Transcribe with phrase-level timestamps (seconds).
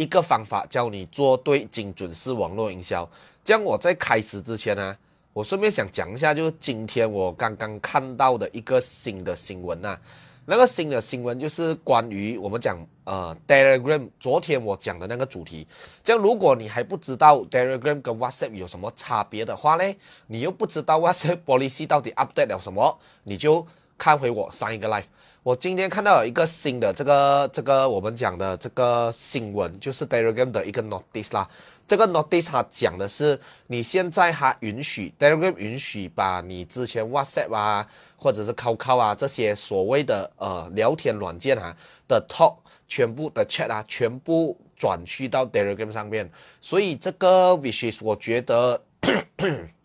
[0.00, 3.06] 一个方法教你做对精准式网络营销。
[3.44, 4.96] 这样我在开始之前呢，
[5.34, 9.98] 我顺便想讲一下，就是今天我刚刚看到的一个新的新闻呐。
[10.46, 15.66] 那个新的新闻就是关于我们讲呃 Telegram，昨天我讲的那个主题。
[16.02, 19.94] 这样如果你还不知道 Telegram 跟 WhatsApp 有什么差别的话呢，
[20.28, 23.66] 你又不知道 WhatsApp policy 到底 update 了什么，你就
[23.98, 25.04] 看回我上一个 live。
[25.42, 31.48] 我今天看到有一个新的这个这个我们讲的这个新闻，就是 Telegram 的一个 notice 啦。
[31.86, 37.86] 这个 notice 它讲的是，你现在还允许 Telegram 允许把你之前 WhatsApp 啊，
[38.18, 41.74] 或者是 QQ 啊这些所谓的呃聊天软件啊
[42.06, 46.30] 的 talk 全部的 chat 啊全部转去到 Telegram 上面。
[46.60, 48.82] 所以这个 which is 我觉得。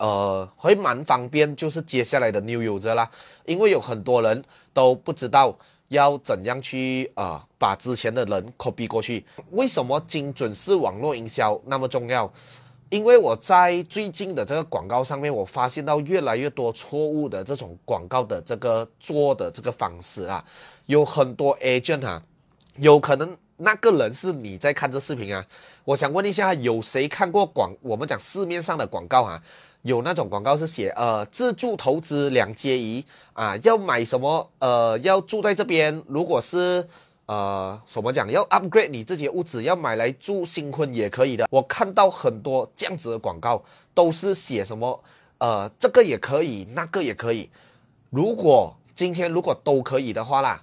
[0.00, 3.06] 呃，会蛮方便，就是接下来的 new user 啦，
[3.44, 4.42] 因为有很多人
[4.72, 5.54] 都不知道
[5.88, 9.26] 要怎样去啊把之前的人 copy 过去。
[9.50, 12.32] 为什么精准式网络营销那么重要？
[12.88, 20.42] 因为我在最近的这个广告上面，我发现到越来越多错误的这种广告的这个做的这个方式啊，
[20.86, 22.22] 有很多 agent 啊，
[22.76, 25.44] 有可能那个人是你在看这视频啊，
[25.84, 29.42] 我想问一下，有谁看过广我们讲市面上的广告啊？
[29.82, 36.86] 有那种广告是写呃自助投资两阶一啊，要买什么呃要住在这边，如果是
[37.26, 41.46] 呃什么讲要 upgrade 你自己的屋子，要买来住新婚也可以的。
[41.50, 43.64] 我看到很多这样子的广告，
[43.94, 45.02] 都是写什么
[45.38, 47.48] 呃这个也可以，那个也可以。
[48.10, 50.62] 如果今天如果都可以的话啦，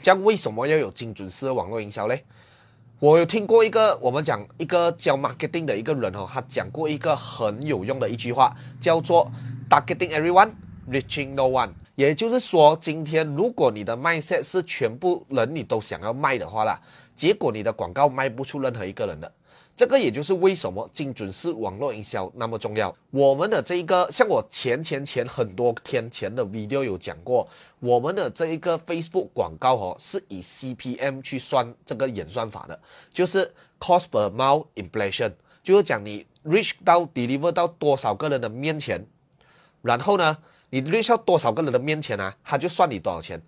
[0.00, 2.24] 这样为什么要有精准式的网络营销嘞？
[3.00, 9.30] 我有听过一个，我们讲一个教 marketing 的一个人哦，他讲过一个很有用的一句话，叫做
[9.70, 10.50] “targeting everyone,
[10.90, 11.70] reaching no one”。
[11.94, 16.80] 也就是说，今天如果你的卖 set 是全部人你都想要卖的话啦，
[17.14, 19.32] 结果你的广告卖不出任何一个人的。
[19.78, 22.92] 这个也就是为什么精准式网络营销那么重要。
[23.12, 27.48] 我们的这一个，像我前前前很多天前的 video 有讲过，
[27.78, 32.80] 我们的这一个 Facebook 广告哦，是以 CPM 去算这个演算法的，
[33.12, 39.06] 就是 cost per mile inflation，就是讲你 reach 到 deliver 到多少个人的面前，
[39.82, 40.38] 然后呢，
[40.70, 43.40] 你 reach 到多少个人的面前啊，他就算你多少钱。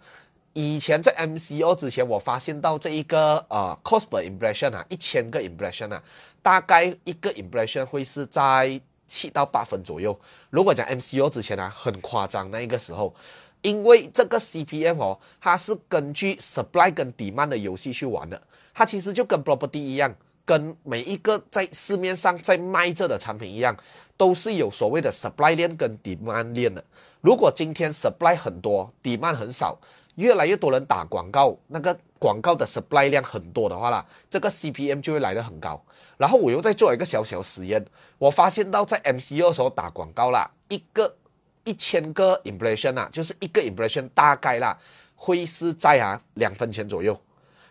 [0.53, 6.03] 以前在 MCO 之前，我发现到这一个呃 cost per impression 啊，一千个 impression 啊，
[6.43, 10.19] 大概一个 impression 会是在七到八分左右。
[10.51, 13.15] 如果讲 MCO 之前啊，很夸张那一个时候，
[13.63, 18.41] 因为这个 CPM 哦，它是根据 supply 跟 demand 的游戏去玩的，
[18.75, 20.13] 它其实就跟 property 一样，
[20.45, 23.77] 跟每一个在市面上在卖这的产品一样，
[24.17, 26.83] 都是有所谓的 supply 链跟 demand 链的。
[27.21, 29.79] 如果今天 supply 很多，demand 很少。
[30.21, 35.83] 越来越多人打广告，那个广告的 supply 量很多的话啦，这个 CPM 就会来得很高。
[36.19, 37.83] 然后我又在做一个小小实验，
[38.19, 41.17] 我发现到在 MCO 时候打广告啦，一个
[41.65, 44.79] 一千个 impression 啊，就是一个 impression 大概啦
[45.17, 47.19] 会是在啊两分钱左右，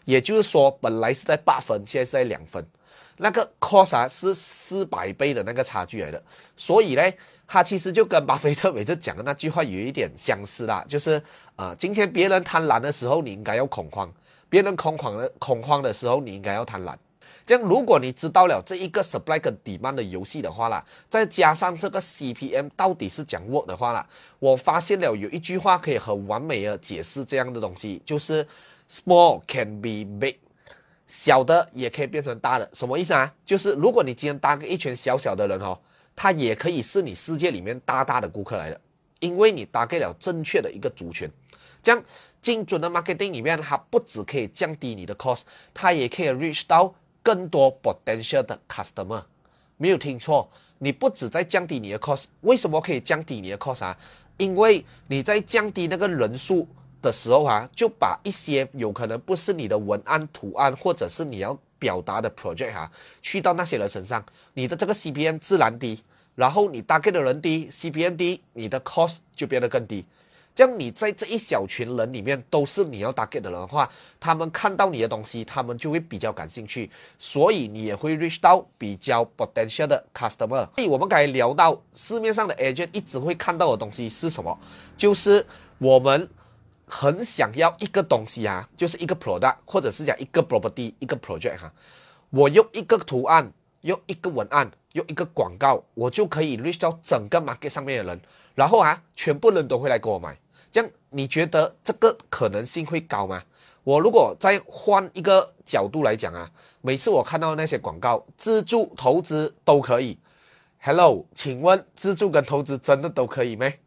[0.05, 2.65] 也就是说本来是在八分，现在是在两分，
[3.19, 6.21] 那个 cost 啊是四百倍的那个差距来的，
[6.55, 7.03] 所以呢。
[7.51, 11.19] 他其实就跟巴菲特 每次讲的那句话有一点相似啦，就是
[11.55, 14.07] 啊，今天别人贪婪的时候，你应该要恐慌；
[14.47, 16.95] 别人恐慌的恐慌的时候，你应该要贪婪。
[17.47, 24.07] 这样，如果你知道了这一个 supply 跟 demand 的游戏的话啦，再加上这个 CPM 到底是讲 what 的话啦，
[24.37, 28.47] 我发现了有一句话可以很完美的解释这样的东西，就是
[28.87, 30.35] small can be big，
[31.09, 32.69] 小的也可以变成大的。
[32.71, 33.35] 什么意思啊？
[33.43, 35.77] 就是如果你今天搭个一群小小的人哦。
[36.21, 38.81] 他也可以是你世界里面大大的顾客来的，
[39.21, 41.29] 因为你搭给了正确的一个族群，
[41.81, 42.03] 这样
[42.41, 45.43] 精准的 marketing 里面，它不只可以降低你的 cost，
[45.73, 46.93] 它也可以 reach 到
[47.23, 49.23] 更多 potential 的 customer。
[49.77, 50.49] 没有听错，
[50.79, 53.97] 你不止在降低你的 cost，为什么可以降低你的 cost 啊？
[54.35, 56.67] 因为你在降低那个人数
[57.01, 62.91] 的时候啊，就把一些有可能不是你的文案、图案，或者是你要表达的 project 哈，
[63.21, 66.01] 去到那些人身上，你的这个 CPM 自然低。
[66.35, 70.05] 然后你 target 的人低，CPM 低，你的 cost 就变得更低。
[70.55, 73.89] 这样你在这一小群人里面都是你要 target 的人的话，
[74.21, 80.65] 他们看到你的东西，他们就会比较感兴趣，所以你也会 reach 到比较 potential 的 customer。
[80.75, 84.57] 所以我们刚才聊到市面上的 agent 一直会看到的东西是什么？
[84.95, 85.45] 就是
[85.77, 86.29] 我们
[86.89, 91.71] 很想要一个东西啊，就是一个 product，或者是讲一个 property，一个 project 哈。
[92.31, 94.69] 我用一个图案，用一个文案。
[94.93, 98.19] 用一个广告，我就可以 reach 到整个 market 上面的人，
[98.55, 100.35] 然后啊，全部人都会来给我买。
[100.71, 103.43] 这样你觉得这个可能性会高吗？
[103.83, 106.49] 我如果再换一个角度来讲啊，
[106.81, 110.17] 每次我看到那些广告，自助投资都可以。
[110.79, 113.79] Hello，请问自助跟投资真的都可以没？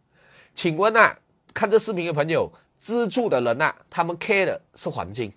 [0.54, 1.18] 请问啊，
[1.52, 2.52] 看这视频的朋友，
[2.82, 5.32] 资助的人呐，他们 care 的是环境，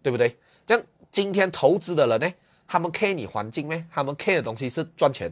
[0.00, 0.38] 对不对？
[0.64, 2.32] 这样今天投资的人呢，
[2.68, 3.84] 他们 care 你环境没？
[3.92, 5.30] 他们 care 的东西是赚钱。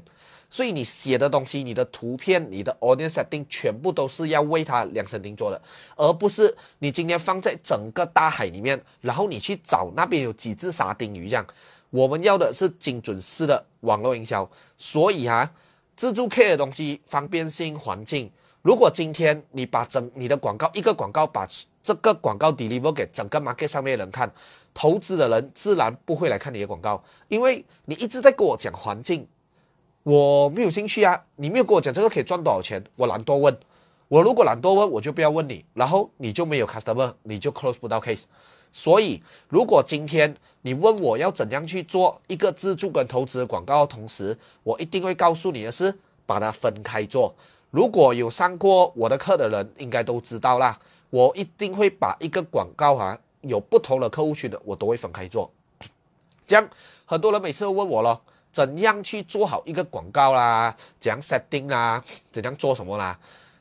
[0.51, 5.63] 所以你写的东西、你的图片、你的 audience setting 全部都是要为他量身定做的，
[5.97, 11.47] 而不是你今天放在整个大海里面，然后你去找那边有几只沙丁鱼这样。
[11.91, 14.51] 我们要的是精准式的网络营销。
[14.77, 15.51] 所以啊，
[15.95, 18.31] 自助 care 的东西方便性、环境。
[18.63, 21.47] 如果今天你把整你的广告一个广告把
[21.83, 24.33] 这个广告 deliver 给整个 market 上面的人看，
[24.73, 29.27] 投资的人自然不会来看你的广告，因为你一直在跟我讲环境。
[30.05, 31.21] 我没有兴趣啊！
[31.37, 33.57] 你没有跟我讲这个可以赚多少钱，我懒惰问。
[34.09, 38.25] 我如果懒惰问，我就不要问你，然后你就没有 customer，你就 close 不到 case。
[38.73, 47.35] 所以，如果今天你问我要怎样去做一个自助跟投资的广告，同时我一定会告诉你的是，把它分开做。
[47.73, 50.79] 如果有上过我的课的人，应该都知道啦。
[51.09, 55.51] 我一定会把一个广告哈，有不同的客户群的，我都会分开做。
[56.47, 56.69] 这样，
[57.07, 58.21] 很多人每次都问我咯。
[58.53, 60.77] 怎样去做好一个广告啦？
[61.01, 62.05] 怎样 setting 啦？
[62.31, 63.19] 怎样做什么啦？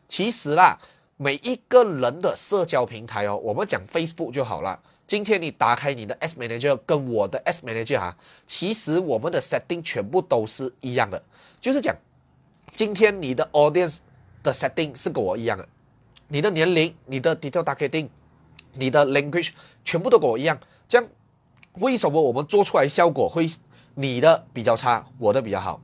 [0.09, 0.77] 其实啦，
[1.15, 4.77] 每一个人的社交平台哦，我们讲 Facebook 就好了。
[5.07, 11.23] 今天你打开你的 S Manager 跟我的 S Manager 哈，其实我们的 setting 全部都是一样的，
[11.61, 11.95] 就是讲
[12.75, 13.97] 今天你的 audience
[14.43, 15.67] 的 setting 是跟我一样的，
[16.27, 18.09] 你的年龄、你的 detail targeting、
[18.73, 19.49] 你的 language
[19.83, 20.59] 全部都跟我一样。
[20.87, 21.07] 这样
[21.79, 23.49] 为什么我们做出来效果会？
[23.93, 25.79] 你的比较差，我的比较好。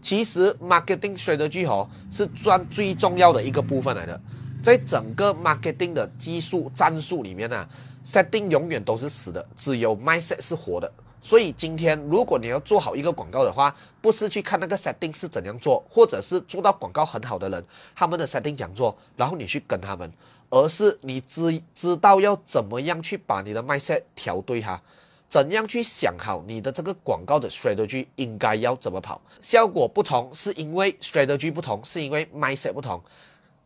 [0.00, 4.18] 其实 marketing strategy 哦是赚最重要的一个部分来的，
[4.62, 7.68] 在整个 marketing 的技术战术里面呢
[8.02, 10.90] ，setting 永远都是死的，只有 mindset 是活的。
[11.22, 17.64] 所以今天如果你要做好一个广告的话，不是去看那个 setting 是怎样做，或者是做到广告很好的人
[17.94, 20.10] 他们的 setting 讲座，然后你去跟他们，
[20.48, 24.82] 而是你知知道要怎么样去把你的 mindset 调对哈。
[25.28, 29.20] 怎样去想好你的这个广告的 strategy 应该要怎么跑？
[29.40, 33.00] 效果不同是因为 strategy 不同，是因为 mindset 不同。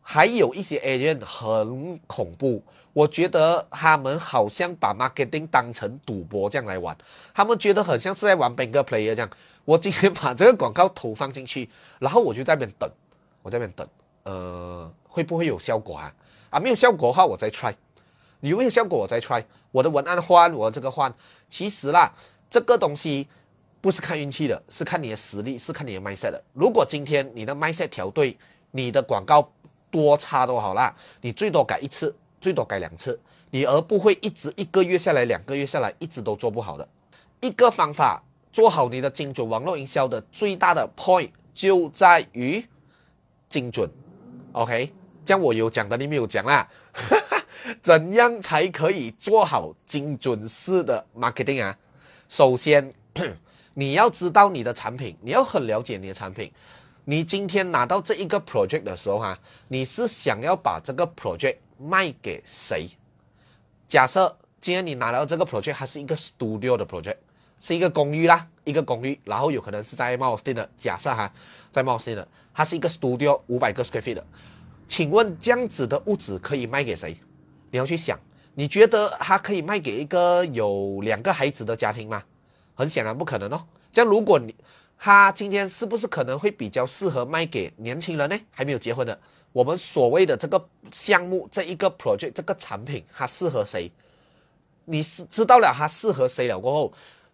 [0.06, 2.62] 还有一些 agent 很恐怖，
[2.92, 6.96] 我觉得他们好像把 marketing 当成赌博这样来玩，
[7.32, 9.30] 他们觉得很像是在玩 banker player 这样。
[9.64, 12.88] 我今天把这个广告投放进去，然后我就在那边等，
[13.42, 13.88] 我在那边等，
[14.24, 16.14] 呃，会不会有效果啊？
[16.50, 17.74] 啊，没有效果的话，我再 try。
[18.40, 18.98] 有没有效果？
[18.98, 19.42] 我再 try。
[19.72, 21.12] 我的文案换，我这个换。
[21.48, 22.12] 其实啦，
[22.50, 23.26] 这个东西
[23.80, 26.44] 不是看运气的，是看你的实力，是看你的 mindset 的。
[26.52, 28.36] 如果今天你的 mindset 调对，
[28.72, 29.50] 你的广告
[29.94, 33.16] 多差都好啦，你最多改一次，最多改两次，
[33.52, 36.88] 你而不会一直一个月下来，两个月下来，一直都做不好的。
[37.40, 38.20] 一个方法
[38.50, 42.66] 做好你的精准网络营销的最大的 point 就在于
[43.48, 43.88] 精准。
[44.50, 44.92] OK，
[45.24, 46.68] 这样我有讲的，你没有讲啦。
[47.80, 51.78] 怎样才可以做好精准式的 marketing 啊？
[52.28, 52.92] 首先，
[53.74, 56.50] 你要知道你的产品，你要很了解你的产品。
[57.06, 62.88] 你今天拿到这一个 project 的时候哈，你是想要把这个 project 卖给谁？
[63.86, 67.16] 假设今天你拿到这个 project，它是一个 studio 的 project，
[67.60, 70.66] 是一个公寓啦，一个公寓，然后有可能是在 m o u s t 的。
[70.78, 71.30] 假设哈，
[71.70, 74.26] 在 m o u s t 的，它是一个 studio 五百个 square feet 的。
[74.88, 77.14] 请问这样子的屋子可以卖给谁？
[77.70, 78.18] 你要去想，
[78.54, 82.22] 你觉得它可以卖给一个有两个孩子的家庭吗？
[82.74, 83.66] 很显然不可能哦。
[83.92, 84.54] 这样，如果你
[85.04, 88.40] 他今天是不是可能会比较适合卖给年轻人呢？
[88.50, 89.20] 还没有结婚的，
[89.52, 93.92] 我们所谓的这个项目这一个 project 这个产品，它适合谁？
[94.86, 96.92] 你是知道了它适合谁了过后，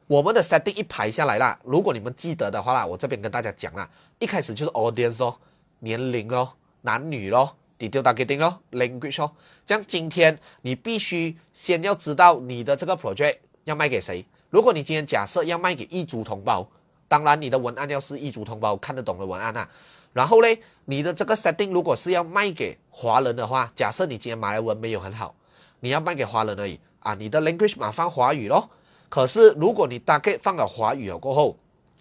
[0.09, 1.57] 我们的 setting 一排下来啦。
[1.63, 5.37] 如果你们记得的话啦，我这边跟大家讲啦，一开始就是 audience 哦，
[5.79, 7.57] 年龄咯，男女咯。
[7.79, 9.31] detail targeting 咯，language 咯，
[9.65, 14.27] 这样今天你必须先要知道你的这个 project 要卖给谁。
[14.49, 16.69] 如果你今天假设要卖给异族同胞，
[17.11, 19.69] 当然你的文案要是异族同胞看得懂的文案啊。
[20.13, 25.35] 然后嘞，你的这个 setting 如果是要卖给华人的话，假设你今天马来文没有很好，
[25.81, 28.71] 你要卖给华人而已啊，你的 language 嘛放华语咯。
[29.09, 31.57] 可是如果你大概放了华语了过后，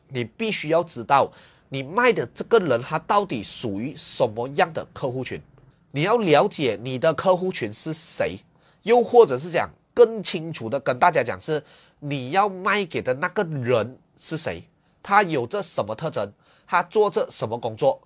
[0.09, 1.31] 你必须要知道
[1.69, 5.41] 你卖的这个人他到底属于什么样的客户群。
[5.89, 8.37] 你要了解你的客户群是谁，
[8.83, 11.63] 又或者是讲更清楚的跟大家讲，是
[11.99, 14.63] 你要卖给的那个人是谁，
[15.01, 16.31] 他有着什么特征，
[16.67, 18.01] 他做着什么工作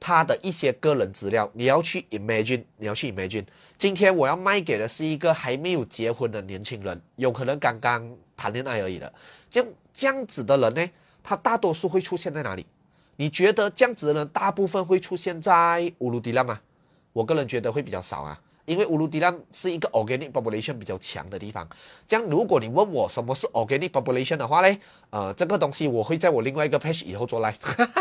[0.00, 3.46] 他的一些个人资料，你要去 imagine，你要去 imagine，
[3.78, 9.12] 今天我要卖给的是一个还没有结婚的年轻人，有可能刚刚谈恋爱而已的，
[9.48, 10.90] 这样这样子的人呢，
[11.22, 12.66] 他大多数会出现在哪里？
[13.16, 16.60] 你觉得这样子的人大部分会出现在乌鲁迪拉吗？
[17.12, 18.40] 我个人觉得会比较少啊。
[18.66, 21.68] 因为乌鲁迪兰是一个 organic population 比较强的地方，
[22.06, 24.78] 这样如果你问我什么是 organic population 的话呢，
[25.10, 27.54] 呃，这个东西我会在我另外一个 page 以后做 live，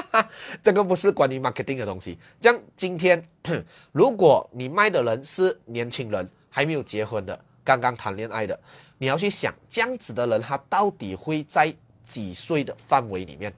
[0.64, 2.18] 这个不是关于 marketing 的东西。
[2.40, 3.22] 这样今天
[3.92, 8.58] 如果你卖的人是年轻人，还没有结婚的，刚刚谈恋爱的，
[8.98, 13.54] 你要去想这样子的人他到底会在几岁的范围里面，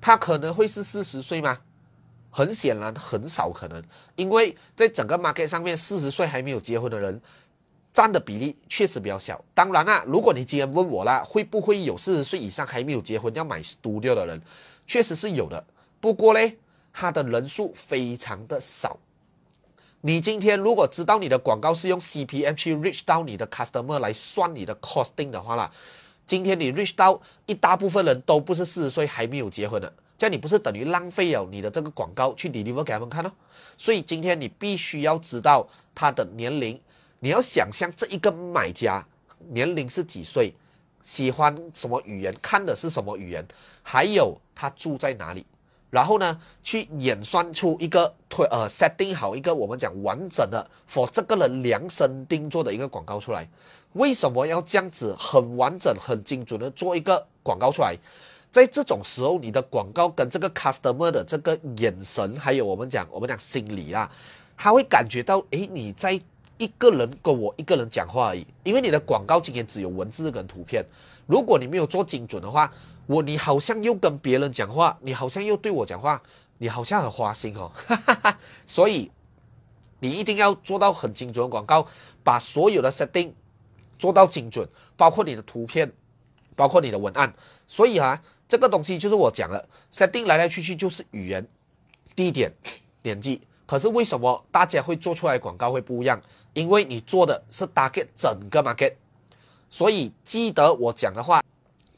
[0.00, 1.58] 他可能会是四十岁吗？
[2.30, 3.82] 很显然，很少可能，
[4.16, 7.20] 因为在整个 market 上面，四十岁还没有结婚的人
[7.92, 9.44] 占的比例确实比较小。
[9.52, 14.40] 当然啦，如果你今天问我啦，会不会有四十岁以上还没有结婚要买 studio 的人，
[14.86, 15.62] 确实是有的。
[16.00, 16.52] 不过呢，
[16.92, 18.96] 他的人数非常的少。
[20.02, 25.70] 你今天如果知道你的广告是用 CPM 去 reach 到你的 customer 来算你的 costing 的话啦，
[26.24, 29.92] 今天你 reach 到一大部分人都不是四十岁还没有结婚的。
[30.20, 33.32] 这样你不是等于浪费了你的这个广告去 deliver 给他们看哦？
[33.78, 36.78] 所以今天你必须要知道他的年龄，
[37.20, 39.02] 你要想象这一个买家
[39.48, 40.52] 年龄是几岁，
[41.00, 43.42] 喜欢什么语言，看的是什么语言，
[43.82, 45.46] 还有他住在哪里，
[45.88, 53.48] 然后呢，去演算出一个推呃 setting 好一个我们讲完整的 for 这个人量身定做的一个广告出来。
[53.94, 57.96] 为什么要这样子很完整、很精准的做一个广告出来？
[58.50, 64.10] 在这种时候，你的广告跟这个 customer 的这个眼神，还有我们讲我们讲心理啦，
[64.56, 66.20] 他会感觉到，诶，你在
[66.58, 70.84] 一个人跟我一个人讲话而已，因为你的广告今天只有文字跟图片，
[71.26, 72.72] 如果你没有做精准的话，
[73.06, 76.20] 我你好像又跟别人讲话，你好像又对我讲话，
[76.58, 77.70] 你好像很花心哦，
[78.66, 79.12] 所以
[80.00, 81.86] 你一定要做到很精准的广告，
[82.24, 83.30] 把所有的 setting
[83.96, 85.92] 做到精准，包括你的图片，
[86.56, 87.32] 包括你的文案，
[87.68, 88.20] 所以啊。
[88.50, 91.46] 这个东西就是我讲了，setting 来来去去就是语言、
[92.16, 92.52] 地点、
[93.04, 93.40] 年纪。
[93.64, 96.20] 可是为什么大家会做出来广告会不一样？
[96.52, 98.94] 因为你做的是 target 整个 market，
[99.70, 101.40] 所以记得我讲的话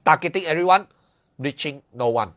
[0.05, 2.29] ，targeting everyone，reaching no one，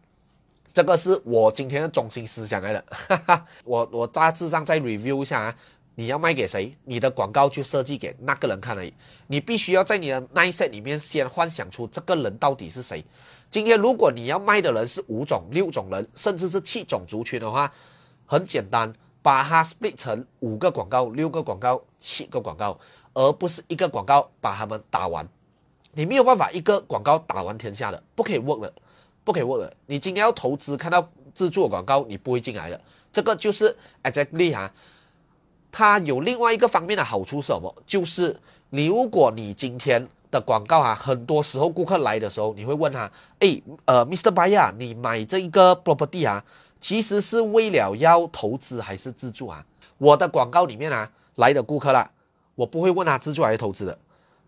[0.72, 2.86] 这个是我今天的中心思想来的。
[2.90, 5.56] 哈 哈我我大致上再 review 一下啊。
[5.96, 6.76] 你要卖给谁？
[6.84, 8.94] 你的广告就设计给那个人看而已。
[9.28, 13.04] 你必须要在你的那一 set 里面先幻想出这个人到底是谁。
[13.50, 17.72] 今天如果你要卖的人是五种、六种人，甚至是七种族群的话，
[18.26, 22.78] 很简单，把它 split 成五个广告、六个广告、七个广告，
[23.14, 25.26] 而不是一个广告把他们打完。
[25.94, 28.74] 你没有办法一个广告打完天下的，不可以忘了，
[29.24, 29.74] 不可以忘了。
[29.86, 32.82] 你今天要投资看到自助广告，你不会进来的。
[33.14, 33.74] 这个就是
[34.04, 34.70] exactly 哈。
[35.78, 37.76] 它有另外一个方面的好处是什么？
[37.86, 38.40] 就是
[38.70, 44.34] 你如果你今天的广告啊，很多时候顾客来的时候，你会问他，哎，呃，Mr.
[44.34, 46.42] Buyer，你买这一个 property 啊，
[46.80, 49.66] 其实是为了要投资还是自住啊？
[49.98, 52.10] 我的广告里面啊，来的顾客啦，
[52.56, 54.00] 我不会问他自住还是投资的，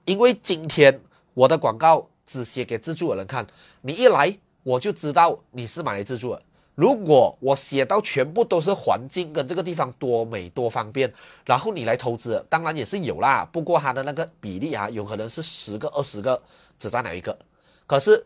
[0.05, 0.97] 因为今天
[1.33, 3.45] 我的广告只写给自住的人看，
[3.81, 6.41] 你一来我就知道你是买来自住的。
[6.77, 11.11] 如果我写到全部都是环境跟这个地方多美多方便，
[11.43, 13.43] 然后你来投资，当然也是有啦。
[13.51, 16.39] 不过它的那个比例啊，有可能是十个、二十个
[16.77, 17.35] 只占了一个。
[17.87, 18.23] 可是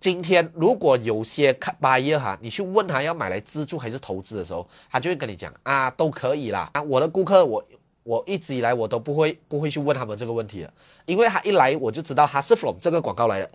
[0.00, 6.68] 今天如果有些看 buyer 哈，你去问他要买来自住还是投资的时候，他就会跟你讲啊，都可以啦。
[6.72, 7.64] 啊，我的顾客我
[8.02, 10.72] 我一直以来我都不会不会去问他们这个问题的，
[11.04, 13.48] 因为他一来我就知道他是 from 这个广告来的，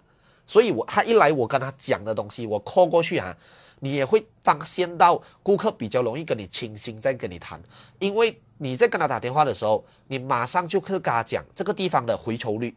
[0.48, 3.36] 所以我他一来我跟他讲的东西我 call 过去啊。
[3.84, 7.60] 你也会发现到顾客比较容易跟你倾心，在跟你谈，
[7.98, 12.76] 因为你在跟他打电话的时候，你马上就可以跟他讲这个地方的回抽率，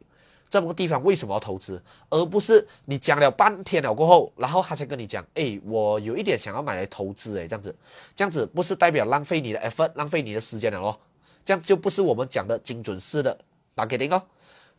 [0.49, 7.77] 这个地方为什么要投资，而不是你讲了半天了过后，然后他才跟你讲，哎，我有一点想要买来投资，哎，这样子，
[8.17, 10.99] 这样子不是代表浪费你的 effort，浪费你的时间了咯，
[11.45, 13.39] 这样就不是我们讲的精准式的
[13.75, 14.23] 打给您哦。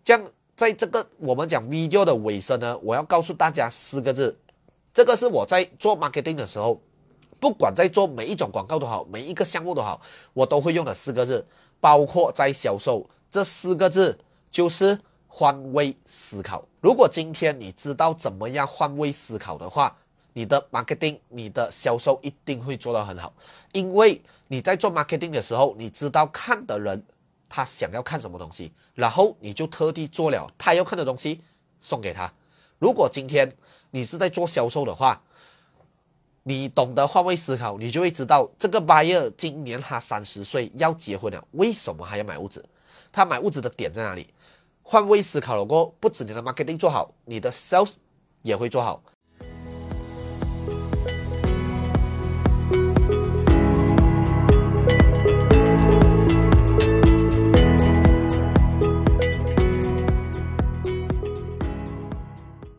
[0.04, 0.24] 这样
[0.56, 4.36] 在这个我们讲 video 的尾声呢，我要告诉大家四个字。
[4.96, 6.82] 这个是我在做 marketing 的时候，
[7.38, 10.00] 不管在做每一种广告都好，每一个项目都好，
[10.32, 11.46] 我都会用的四个字，
[11.82, 14.18] 包括在销售这四个字
[14.50, 14.98] 就是
[15.28, 16.66] 换位思考。
[16.80, 19.94] 如果今天你知道怎么样换位思考的话，
[20.32, 23.34] 你的 marketing、你的销售一定会做到很好，
[23.74, 27.04] 因为你在做 marketing 的时候，你知道看的人
[27.50, 31.42] 他想要看什么东西，然后你就特地做了他要看的东西
[31.82, 32.32] 送给他。
[32.80, 33.54] 如果今天，
[33.96, 35.22] 你是在做销售的话，
[36.44, 42.62] 你懂得换位思考，你就会知道这个 buyer 今年他三十岁要结婚了，为什么还要买屋子？
[43.10, 44.28] 他买屋子的点在哪里？
[44.84, 47.94] 换位思考了过后，不止你的 marketing 做好，你的 sales
[48.42, 49.02] 也会做好。